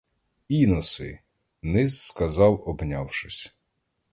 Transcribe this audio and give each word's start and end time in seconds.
"Іноси!"— 0.47 1.19
Низ 1.61 2.01
сказав, 2.03 2.63
обнявшись 2.65 3.55